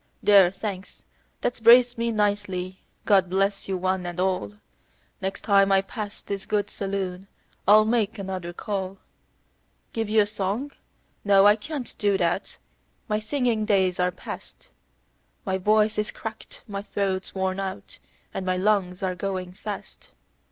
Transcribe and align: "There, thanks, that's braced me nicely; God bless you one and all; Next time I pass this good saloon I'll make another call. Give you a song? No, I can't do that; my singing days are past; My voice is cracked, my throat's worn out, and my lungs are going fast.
"There, 0.23 0.49
thanks, 0.49 1.03
that's 1.41 1.59
braced 1.59 1.95
me 1.95 2.11
nicely; 2.11 2.81
God 3.05 3.29
bless 3.29 3.67
you 3.67 3.77
one 3.77 4.07
and 4.07 4.19
all; 4.19 4.53
Next 5.21 5.41
time 5.41 5.71
I 5.71 5.83
pass 5.83 6.21
this 6.23 6.47
good 6.47 6.71
saloon 6.71 7.27
I'll 7.67 7.85
make 7.85 8.17
another 8.17 8.51
call. 8.51 8.97
Give 9.93 10.09
you 10.09 10.21
a 10.21 10.25
song? 10.25 10.71
No, 11.23 11.45
I 11.45 11.55
can't 11.55 11.95
do 11.99 12.17
that; 12.17 12.57
my 13.07 13.19
singing 13.19 13.63
days 13.63 13.99
are 13.99 14.09
past; 14.09 14.69
My 15.45 15.59
voice 15.59 15.99
is 15.99 16.09
cracked, 16.09 16.63
my 16.67 16.81
throat's 16.81 17.35
worn 17.35 17.59
out, 17.59 17.99
and 18.33 18.43
my 18.43 18.57
lungs 18.57 19.03
are 19.03 19.13
going 19.13 19.51
fast. 19.53 20.13